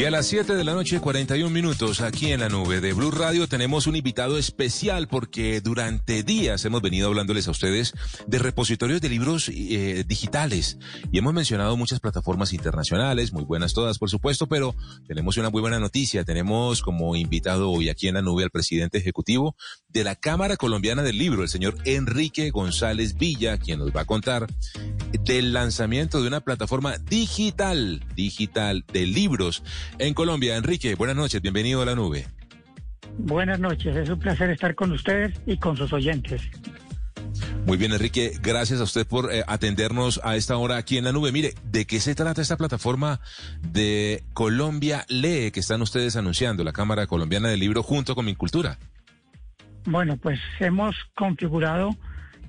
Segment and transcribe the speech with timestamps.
[0.00, 3.10] Y a las 7 de la noche, 41 minutos, aquí en la nube de Blue
[3.10, 7.92] Radio, tenemos un invitado especial porque durante días hemos venido hablándoles a ustedes
[8.26, 10.78] de repositorios de libros eh, digitales
[11.12, 14.74] y hemos mencionado muchas plataformas internacionales, muy buenas todas, por supuesto, pero
[15.06, 16.24] tenemos una muy buena noticia.
[16.24, 19.54] Tenemos como invitado hoy aquí en la nube al presidente ejecutivo
[19.90, 24.06] de la Cámara Colombiana del Libro, el señor Enrique González Villa, quien nos va a
[24.06, 24.46] contar
[25.24, 29.62] del lanzamiento de una plataforma digital, digital de libros
[29.98, 30.56] en Colombia.
[30.56, 32.26] Enrique, buenas noches, bienvenido a la nube.
[33.18, 36.42] Buenas noches, es un placer estar con ustedes y con sus oyentes.
[37.66, 41.12] Muy bien, Enrique, gracias a usted por eh, atendernos a esta hora aquí en la
[41.12, 41.30] nube.
[41.30, 43.20] Mire, ¿de qué se trata esta plataforma
[43.60, 48.78] de Colombia Lee que están ustedes anunciando, la Cámara Colombiana del Libro junto con Mincultura?
[49.84, 51.90] Bueno, pues hemos configurado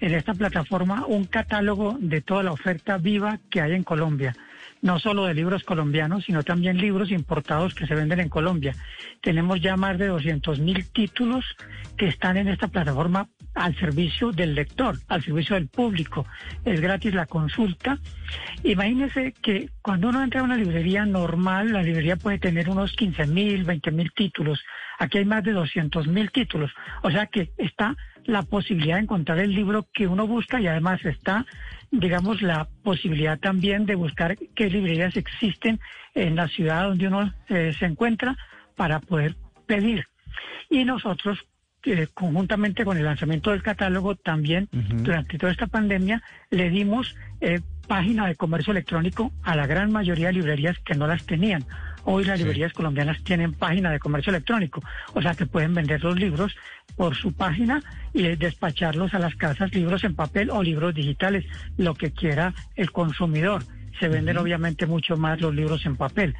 [0.00, 4.34] en esta plataforma un catálogo de toda la oferta viva que hay en Colombia
[4.82, 8.74] no solo de libros colombianos, sino también libros importados que se venden en Colombia.
[9.20, 11.44] Tenemos ya más de 200 mil títulos
[11.96, 16.24] que están en esta plataforma al servicio del lector, al servicio del público.
[16.64, 17.98] Es gratis la consulta.
[18.62, 23.26] Imagínense que cuando uno entra a una librería normal, la librería puede tener unos 15
[23.26, 24.60] mil, 20 mil títulos.
[24.98, 26.70] Aquí hay más de 200 mil títulos.
[27.02, 31.04] O sea que está la posibilidad de encontrar el libro que uno busca y además
[31.04, 31.46] está
[31.90, 35.80] digamos, la posibilidad también de buscar qué librerías existen
[36.14, 38.36] en la ciudad donde uno eh, se encuentra
[38.76, 40.06] para poder pedir.
[40.68, 41.38] Y nosotros,
[41.84, 47.60] eh, conjuntamente con el lanzamiento del catálogo, también durante toda esta pandemia, le dimos eh,
[47.88, 51.64] página de comercio electrónico a la gran mayoría de librerías que no las tenían.
[52.04, 54.82] Hoy las librerías colombianas tienen página de comercio electrónico,
[55.14, 56.54] o sea que pueden vender los libros
[56.96, 61.44] por su página y despacharlos a las casas, libros en papel o libros digitales,
[61.76, 63.62] lo que quiera el consumidor.
[63.98, 66.34] Se venden obviamente mucho más los libros en papel.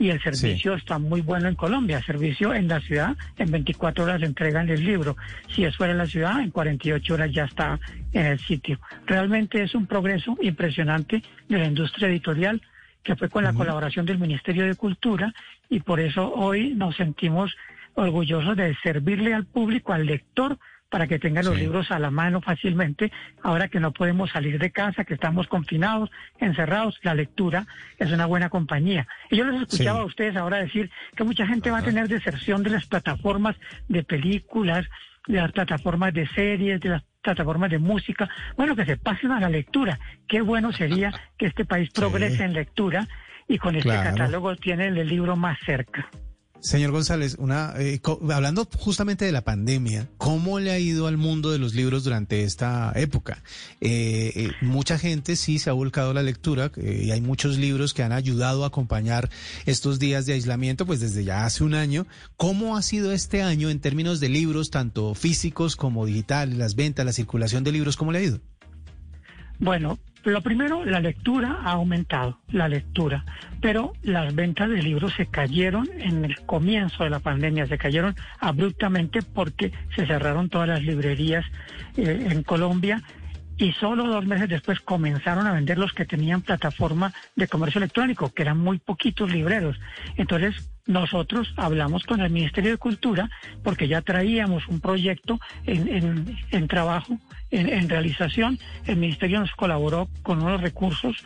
[0.00, 2.02] Y el servicio está muy bueno en Colombia.
[2.02, 5.16] servicio en la ciudad, en 24 horas entregan el libro.
[5.54, 7.78] Si es fuera de la ciudad, en 48 horas ya está
[8.12, 8.80] en el sitio.
[9.06, 12.60] Realmente es un progreso impresionante de la industria editorial
[13.04, 15.32] que fue con la colaboración del Ministerio de Cultura
[15.68, 17.54] y por eso hoy nos sentimos
[17.94, 22.40] orgullosos de servirle al público, al lector, para que tenga los libros a la mano
[22.40, 23.10] fácilmente,
[23.42, 27.66] ahora que no podemos salir de casa, que estamos confinados, encerrados, la lectura
[27.98, 29.08] es una buena compañía.
[29.28, 32.62] Y yo les escuchaba a ustedes ahora decir que mucha gente va a tener deserción
[32.62, 33.56] de las plataformas
[33.88, 34.86] de películas,
[35.26, 39.40] de las plataformas de series, de las plataformas de música, bueno, que se pasen a
[39.40, 39.98] la lectura.
[40.28, 43.08] Qué bueno sería que este país progrese en lectura
[43.48, 46.08] y con este catálogo tiene el libro más cerca.
[46.64, 48.00] Señor González, una, eh,
[48.32, 52.42] hablando justamente de la pandemia, ¿cómo le ha ido al mundo de los libros durante
[52.42, 53.42] esta época?
[53.82, 58.02] Eh, eh, mucha gente sí se ha volcado la lectura y hay muchos libros que
[58.02, 59.28] han ayudado a acompañar
[59.66, 62.06] estos días de aislamiento, pues desde ya hace un año.
[62.38, 67.04] ¿Cómo ha sido este año en términos de libros, tanto físicos como digitales, las ventas,
[67.04, 67.98] la circulación de libros?
[67.98, 68.40] ¿Cómo le ha ido?
[69.58, 69.98] Bueno,
[70.32, 73.24] lo primero, la lectura ha aumentado, la lectura,
[73.60, 78.14] pero las ventas de libros se cayeron en el comienzo de la pandemia, se cayeron
[78.40, 81.44] abruptamente porque se cerraron todas las librerías
[81.96, 83.02] eh, en Colombia
[83.56, 88.32] y solo dos meses después comenzaron a vender los que tenían plataforma de comercio electrónico,
[88.32, 89.78] que eran muy poquitos libreros.
[90.16, 93.30] Entonces, nosotros hablamos con el Ministerio de Cultura
[93.62, 97.18] porque ya traíamos un proyecto en, en, trabajo,
[97.50, 98.58] en, en, realización.
[98.86, 101.24] El Ministerio nos colaboró con unos recursos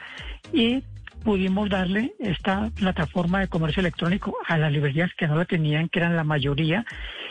[0.53, 0.83] y
[1.25, 5.99] pudimos darle esta plataforma de comercio electrónico a las librerías que no la tenían, que
[5.99, 6.85] eran la mayoría.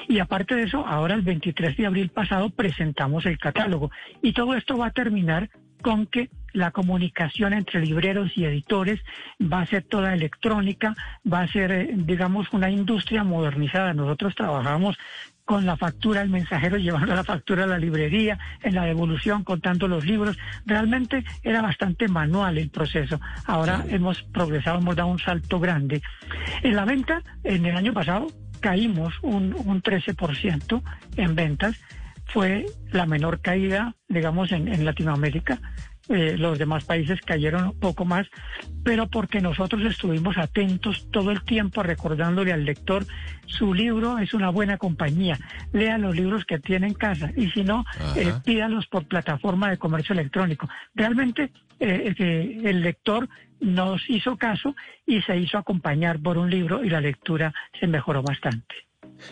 [0.07, 3.91] Y aparte de eso, ahora el 23 de abril pasado presentamos el catálogo.
[4.21, 5.49] Y todo esto va a terminar
[5.81, 8.99] con que la comunicación entre libreros y editores
[9.41, 10.95] va a ser toda electrónica,
[11.31, 13.93] va a ser, eh, digamos, una industria modernizada.
[13.93, 14.97] Nosotros trabajamos
[15.45, 19.87] con la factura, el mensajero llevando la factura a la librería, en la devolución, contando
[19.87, 20.37] los libros.
[20.65, 23.21] Realmente era bastante manual el proceso.
[23.45, 26.01] Ahora hemos progresado, hemos dado un salto grande.
[26.63, 28.27] En la venta, en el año pasado,
[28.59, 30.81] caímos un, un 13%
[31.15, 31.79] en ventas.
[32.33, 35.59] Fue la menor caída, digamos, en, en Latinoamérica.
[36.09, 38.27] Eh, los demás países cayeron un poco más,
[38.85, 43.05] pero porque nosotros estuvimos atentos todo el tiempo recordándole al lector,
[43.45, 45.37] su libro es una buena compañía,
[45.73, 47.83] lea los libros que tiene en casa y si no,
[48.15, 50.69] eh, pídalos por plataforma de comercio electrónico.
[50.95, 51.51] Realmente
[51.81, 52.15] eh,
[52.63, 53.27] el lector
[53.59, 54.75] nos hizo caso
[55.05, 58.75] y se hizo acompañar por un libro y la lectura se mejoró bastante.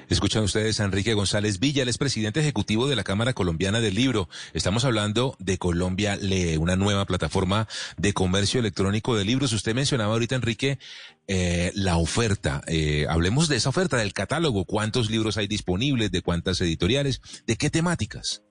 [0.09, 3.95] Escuchan ustedes a Enrique González Villa, el es presidente ejecutivo de la Cámara Colombiana del
[3.95, 4.29] Libro.
[4.53, 7.67] Estamos hablando de Colombia Lee, una nueva plataforma
[7.97, 9.53] de comercio electrónico de libros.
[9.53, 10.79] Usted mencionaba ahorita, Enrique,
[11.27, 12.61] eh, la oferta.
[12.67, 14.65] Eh, hablemos de esa oferta, del catálogo.
[14.65, 16.11] ¿Cuántos libros hay disponibles?
[16.11, 17.21] ¿De cuántas editoriales?
[17.45, 18.43] ¿De qué temáticas?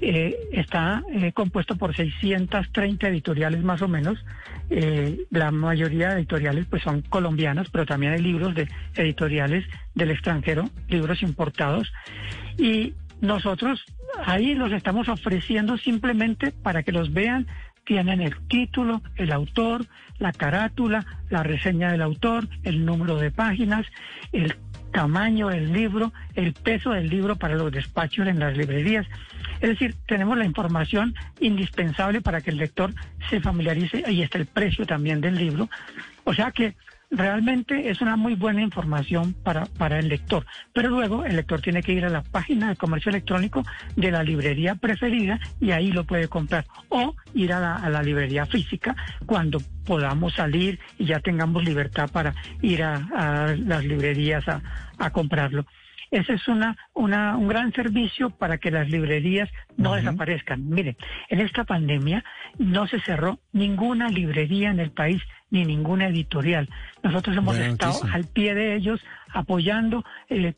[0.00, 4.18] Eh, está eh, compuesto por 630 editoriales más o menos.
[4.70, 10.10] Eh, la mayoría de editoriales pues son colombianas, pero también hay libros de editoriales del
[10.10, 11.92] extranjero, libros importados.
[12.56, 13.84] Y nosotros
[14.24, 17.46] ahí los estamos ofreciendo simplemente para que los vean
[17.88, 19.86] tienen el título, el autor,
[20.18, 23.86] la carátula, la reseña del autor, el número de páginas,
[24.30, 24.56] el
[24.92, 29.06] tamaño del libro, el peso del libro para los despachos en las librerías.
[29.60, 32.92] Es decir, tenemos la información indispensable para que el lector
[33.28, 35.68] se familiarice y está el precio también del libro.
[36.24, 36.74] O sea que
[37.10, 40.46] realmente es una muy buena información para, para el lector.
[40.72, 43.62] Pero luego el lector tiene que ir a la página de comercio electrónico
[43.96, 46.66] de la librería preferida y ahí lo puede comprar.
[46.88, 48.94] O ir a la, librería física
[49.26, 55.66] cuando podamos salir y ya tengamos libertad para ir a, las librerías a comprarlo.
[56.10, 60.68] Ese es una, una, un gran servicio para que las librerías no desaparezcan.
[60.68, 60.96] Mire,
[61.28, 62.24] en esta pandemia
[62.58, 66.68] no se cerró ninguna librería en el país ni ninguna editorial.
[67.02, 69.00] Nosotros hemos estado al pie de ellos
[69.32, 70.54] apoyando, eh,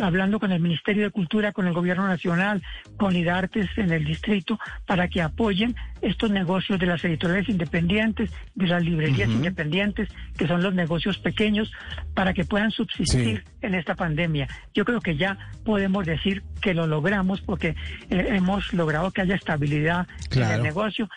[0.00, 2.62] hablando con el Ministerio de Cultura, con el Gobierno Nacional,
[2.96, 8.66] con IDARTES en el distrito, para que apoyen estos negocios de las editoriales independientes, de
[8.66, 11.72] las librerías independientes, que son los negocios pequeños,
[12.14, 14.48] para que puedan subsistir en esta pandemia.
[14.74, 17.74] Yo creo que ya podemos decir que lo logramos porque
[18.10, 21.08] eh, hemos logrado que haya estabilidad en el negocio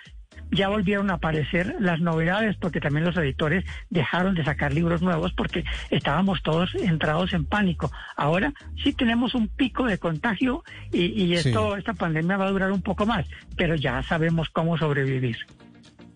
[0.51, 5.33] ya volvieron a aparecer las novedades porque también los editores dejaron de sacar libros nuevos
[5.33, 7.91] porque estábamos todos entrados en pánico.
[8.15, 8.53] Ahora
[8.83, 13.05] sí tenemos un pico de contagio y, esto, esta pandemia va a durar un poco
[13.05, 15.37] más, pero ya sabemos cómo sobrevivir.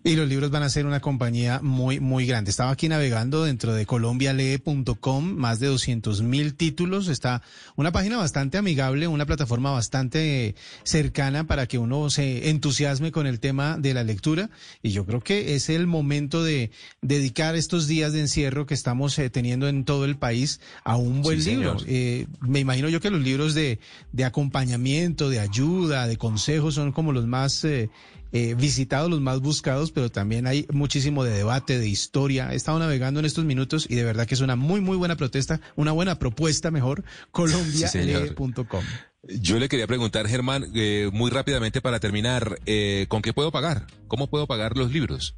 [0.04, 2.50] Y los libros van a ser una compañía muy, muy grande.
[2.50, 7.06] Estaba aquí navegando dentro de colombialee.com, más de 200 mil títulos.
[7.06, 7.40] Está
[7.76, 13.38] una página bastante amigable, una plataforma bastante cercana para que uno se entusiasme con el
[13.38, 14.50] tema de la lectura.
[14.82, 19.16] Y yo creo que es el momento de dedicar estos días de encierro que estamos
[19.20, 21.76] eh, teniendo en todo el país a un buen libro.
[21.86, 23.78] Eh, me imagino yo que los libros de,
[24.10, 27.88] de acompañamiento, de ayuda, de consejos son como los más eh,
[28.32, 32.52] eh, visitados, los más buscados, pero también hay muchísimo de debate, de historia.
[32.52, 35.16] He estado navegando en estos minutos y de verdad que es una muy, muy buena
[35.16, 38.84] protesta, una buena propuesta mejor, colombiale.com.
[39.28, 43.86] Yo le quería preguntar, Germán, eh, muy rápidamente para terminar, eh, ¿con qué puedo pagar?
[44.08, 45.36] ¿Cómo puedo pagar los libros?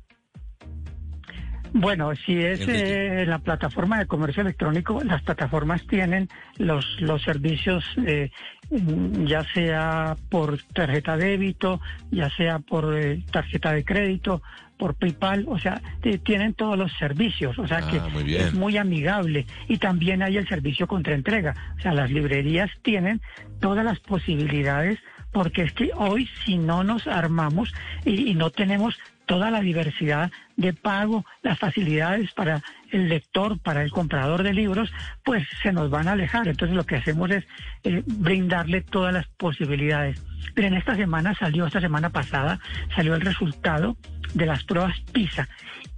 [1.76, 7.85] Bueno, si es eh, la plataforma de comercio electrónico, las plataformas tienen los, los servicios,
[8.06, 8.31] eh,
[9.25, 11.81] ya sea por tarjeta débito,
[12.12, 14.41] ya sea por eh, tarjeta de crédito,
[14.79, 15.82] por PayPal, o sea,
[16.23, 19.44] tienen todos los servicios, o sea que ah, es muy amigable.
[19.67, 23.20] Y también hay el servicio contra entrega, o sea, las librerías tienen
[23.61, 25.00] todas las posibilidades
[25.35, 27.75] porque es que hoy si no nos armamos
[28.05, 33.91] y, no tenemos toda la diversidad de pago, las facilidades para el lector, para el
[33.91, 34.93] comprador de libros,
[35.25, 36.47] pues se nos van a alejar.
[36.49, 37.44] Entonces lo que hacemos es
[37.82, 40.22] eh, brindarle todas las posibilidades.
[40.55, 42.60] Pero en esta semana salió, esta semana pasada,
[42.94, 43.96] salió el resultado
[44.32, 45.48] de las pruebas PISA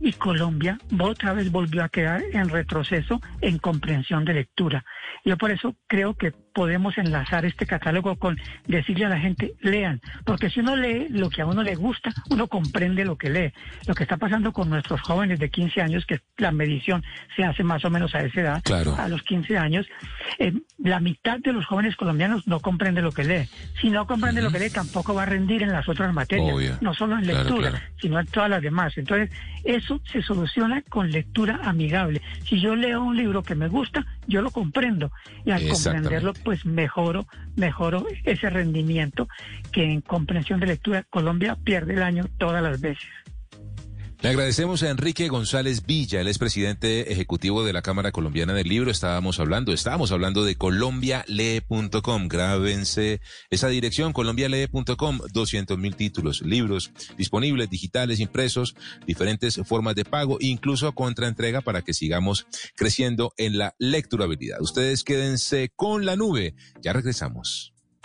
[0.00, 4.84] y Colombia otra vez volvió a quedar en retroceso en comprensión de lectura.
[5.24, 10.00] Yo por eso creo que podemos enlazar este catálogo con decirle a la gente, lean,
[10.24, 13.52] porque si uno lee lo que a uno le gusta, uno comprende lo que lee.
[13.86, 17.04] Lo que está pasando con nuestros jóvenes de 15 años, que la medición
[17.36, 18.62] se hace más o menos a esa edad,
[18.98, 19.86] a los 15 años,
[20.38, 23.48] eh, la mitad de los jóvenes colombianos no comprende lo que lee.
[23.80, 26.94] Si no comprende lo que lee, tampoco va a rendir en las otras materias, no
[26.94, 28.96] solo en lectura, sino en todas las demás.
[28.96, 29.30] Entonces,
[29.64, 32.22] eso se soluciona con lectura amigable.
[32.44, 35.10] Si yo leo un libro que me gusta, yo lo comprendo
[35.44, 39.28] y al comprenderlo pues mejoro, mejoro ese rendimiento
[39.72, 43.06] que en comprensión de lectura Colombia pierde el año todas las veces.
[44.22, 48.66] Le agradecemos a Enrique González Villa, el es presidente ejecutivo de la Cámara Colombiana del
[48.66, 48.90] Libro.
[48.90, 52.26] Estábamos hablando, estábamos hablando de colombialee.com.
[52.26, 53.20] Grábense
[53.50, 58.74] esa dirección, colombialee.com, 200 mil títulos, libros disponibles, digitales, impresos,
[59.06, 64.62] diferentes formas de pago, incluso contraentrega para que sigamos creciendo en la lecturabilidad.
[64.62, 66.54] Ustedes quédense con la nube.
[66.80, 67.75] Ya regresamos.